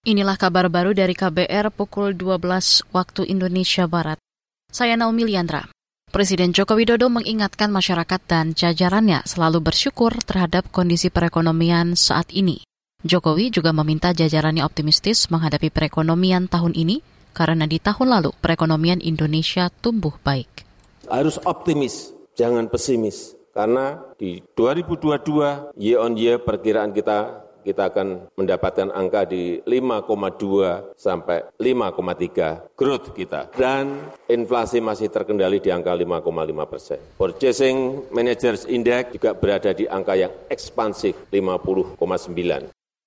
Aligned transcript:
Inilah 0.00 0.40
kabar 0.40 0.72
baru 0.72 0.96
dari 0.96 1.12
KBR 1.12 1.76
pukul 1.76 2.16
12 2.16 2.88
waktu 2.88 3.28
Indonesia 3.28 3.84
Barat. 3.84 4.16
Saya 4.72 4.96
Naomi 4.96 5.28
Liandra. 5.28 5.68
Presiden 6.08 6.56
Joko 6.56 6.72
Widodo 6.72 7.12
mengingatkan 7.12 7.68
masyarakat 7.68 8.16
dan 8.24 8.56
jajarannya 8.56 9.20
selalu 9.28 9.60
bersyukur 9.60 10.16
terhadap 10.24 10.72
kondisi 10.72 11.12
perekonomian 11.12 12.00
saat 12.00 12.32
ini. 12.32 12.64
Jokowi 13.04 13.52
juga 13.52 13.76
meminta 13.76 14.16
jajarannya 14.16 14.64
optimistis 14.64 15.28
menghadapi 15.28 15.68
perekonomian 15.68 16.48
tahun 16.48 16.72
ini 16.80 17.04
karena 17.36 17.68
di 17.68 17.76
tahun 17.76 18.08
lalu 18.08 18.32
perekonomian 18.40 19.04
Indonesia 19.04 19.68
tumbuh 19.68 20.16
baik. 20.24 20.64
Harus 21.12 21.36
optimis, 21.44 22.08
jangan 22.40 22.72
pesimis. 22.72 23.36
Karena 23.52 24.00
di 24.16 24.40
2022 24.56 25.76
year 25.76 26.00
on 26.00 26.16
year 26.16 26.40
perkiraan 26.40 26.96
kita 26.96 27.49
kita 27.62 27.92
akan 27.92 28.32
mendapatkan 28.34 28.88
angka 28.90 29.28
di 29.28 29.60
5,2 29.62 30.96
sampai 30.96 31.54
5,3 31.60 32.76
growth 32.76 33.12
kita. 33.14 33.52
Dan 33.54 34.10
inflasi 34.26 34.82
masih 34.82 35.12
terkendali 35.12 35.60
di 35.60 35.70
angka 35.70 35.92
5,5 35.94 36.70
persen. 36.70 36.98
Purchasing 37.16 38.08
Managers 38.10 38.66
Index 38.66 39.14
juga 39.14 39.36
berada 39.36 39.70
di 39.70 39.84
angka 39.86 40.14
yang 40.16 40.32
ekspansif 40.50 41.28
50,9. 41.32 41.96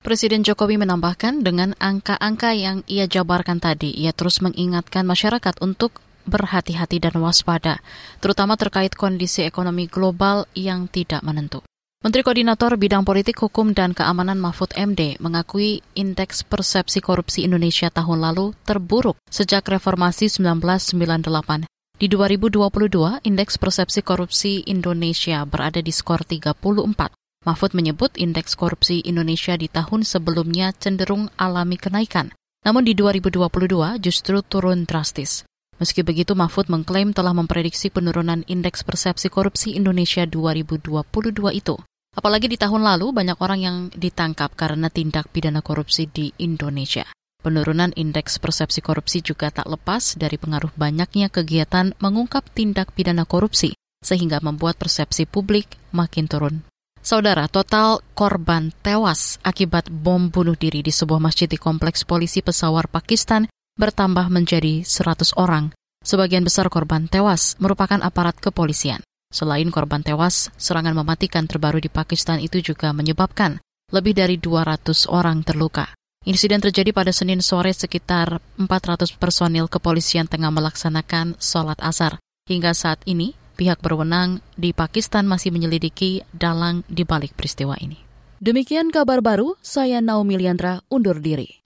Presiden 0.03 0.43
Jokowi 0.43 0.75
menambahkan 0.75 1.47
dengan 1.47 1.71
angka-angka 1.79 2.51
yang 2.51 2.83
ia 2.91 3.07
jabarkan 3.07 3.63
tadi, 3.63 3.87
ia 3.87 4.11
terus 4.11 4.43
mengingatkan 4.43 5.07
masyarakat 5.07 5.55
untuk 5.63 6.03
berhati-hati 6.27 6.99
dan 6.99 7.15
waspada, 7.23 7.79
terutama 8.19 8.59
terkait 8.59 8.95
kondisi 8.99 9.47
ekonomi 9.47 9.87
global 9.87 10.43
yang 10.55 10.91
tidak 10.91 11.23
menentu. 11.23 11.63
Menteri 12.03 12.19
Koordinator 12.19 12.75
Bidang 12.75 13.07
Politik, 13.07 13.39
Hukum, 13.39 13.71
dan 13.71 13.95
Keamanan 13.95 14.35
Mahfud 14.35 14.75
MD 14.75 15.15
mengakui 15.23 15.79
indeks 15.95 16.43
persepsi 16.43 16.99
korupsi 16.99 17.47
Indonesia 17.47 17.87
tahun 17.87 18.19
lalu 18.19 18.51
terburuk 18.67 19.15
sejak 19.31 19.63
reformasi 19.71 20.27
1998. 20.27 21.63
Di 21.95 22.11
2022, 22.11 23.23
indeks 23.23 23.55
persepsi 23.55 24.03
korupsi 24.03 24.67
Indonesia 24.67 25.47
berada 25.47 25.79
di 25.79 25.95
skor 25.95 26.27
34. 26.27 26.59
Mahfud 27.47 27.71
menyebut 27.71 28.11
indeks 28.19 28.59
korupsi 28.59 28.99
Indonesia 29.07 29.55
di 29.55 29.71
tahun 29.71 30.03
sebelumnya 30.03 30.75
cenderung 30.75 31.31
alami 31.39 31.79
kenaikan. 31.79 32.35
Namun 32.67 32.83
di 32.83 32.99
2022 32.99 33.47
justru 34.03 34.43
turun 34.43 34.83
drastis. 34.83 35.47
Meski 35.79 36.03
begitu, 36.03 36.35
Mahfud 36.35 36.67
mengklaim 36.67 37.15
telah 37.15 37.31
memprediksi 37.31 37.87
penurunan 37.87 38.43
indeks 38.51 38.83
persepsi 38.83 39.31
korupsi 39.31 39.79
Indonesia 39.79 40.27
2022 40.27 40.99
itu. 41.55 41.79
Apalagi 42.13 42.45
di 42.45 42.61
tahun 42.61 42.85
lalu 42.85 43.09
banyak 43.09 43.37
orang 43.41 43.59
yang 43.59 43.77
ditangkap 43.89 44.53
karena 44.53 44.93
tindak 44.93 45.33
pidana 45.33 45.65
korupsi 45.65 46.05
di 46.05 46.29
Indonesia. 46.37 47.09
Penurunan 47.43 47.91
indeks 47.97 48.39
persepsi 48.39 48.79
korupsi 48.79 49.19
juga 49.19 49.51
tak 49.51 49.67
lepas 49.67 50.15
dari 50.15 50.39
pengaruh 50.39 50.71
banyaknya 50.79 51.27
kegiatan 51.27 51.91
mengungkap 51.99 52.47
tindak 52.53 52.95
pidana 52.95 53.27
korupsi, 53.27 53.75
sehingga 53.99 54.39
membuat 54.39 54.79
persepsi 54.79 55.27
publik 55.27 55.75
makin 55.91 56.29
turun. 56.29 56.55
Saudara, 57.03 57.51
total 57.51 57.99
korban 58.15 58.71
tewas 58.79 59.35
akibat 59.43 59.91
bom 59.91 60.31
bunuh 60.31 60.55
diri 60.55 60.79
di 60.79 60.87
sebuah 60.87 61.19
masjid 61.19 61.51
di 61.51 61.59
kompleks 61.59 62.07
polisi 62.07 62.39
pesawar 62.39 62.87
Pakistan 62.87 63.43
bertambah 63.75 64.31
menjadi 64.31 64.87
100 64.87 65.35
orang. 65.35 65.75
Sebagian 65.99 66.47
besar 66.47 66.71
korban 66.71 67.11
tewas 67.11 67.59
merupakan 67.59 67.99
aparat 67.99 68.39
kepolisian. 68.39 69.03
Selain 69.33 69.65
korban 69.73 70.05
tewas, 70.05 70.53
serangan 70.61 70.93
mematikan 70.93 71.49
terbaru 71.49 71.81
di 71.81 71.89
Pakistan 71.89 72.37
itu 72.37 72.61
juga 72.61 72.93
menyebabkan 72.93 73.57
lebih 73.89 74.13
dari 74.13 74.37
200 74.37 75.09
orang 75.09 75.41
terluka. 75.41 75.89
Insiden 76.23 76.63
terjadi 76.63 76.95
pada 76.95 77.11
Senin 77.11 77.43
sore 77.43 77.75
sekitar 77.75 78.39
400 78.55 79.11
personil 79.19 79.67
kepolisian 79.67 80.29
tengah 80.29 80.53
melaksanakan 80.53 81.35
sholat 81.41 81.75
asar. 81.83 82.21
Hingga 82.47 82.71
saat 82.71 83.03
ini, 83.03 83.35
pihak 83.59 83.83
berwenang 83.83 84.39
di 84.55 84.71
Pakistan 84.71 85.27
masih 85.27 85.51
menyelidiki 85.51 86.23
dalang 86.31 86.87
di 86.87 87.03
balik 87.03 87.35
peristiwa 87.35 87.75
ini. 87.75 87.99
Demikian 88.39 88.93
kabar 88.93 89.19
baru, 89.19 89.59
saya 89.59 89.99
Naomi 89.99 90.39
Liandra 90.39 90.79
undur 90.87 91.19
diri. 91.19 91.59